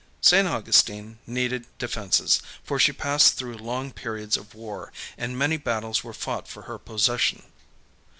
St. 0.19 0.47
Augustine 0.47 1.19
needed 1.27 1.67
defenses, 1.77 2.41
for 2.63 2.79
she 2.79 2.91
passed 2.91 3.35
through 3.35 3.57
long 3.59 3.91
periods 3.93 4.35
of 4.35 4.55
war, 4.55 4.91
and 5.15 5.37
many 5.37 5.57
battles 5.57 6.03
were 6.03 6.11
fought 6.11 6.47
for 6.47 6.63
her 6.63 6.79
possession. 6.79 7.43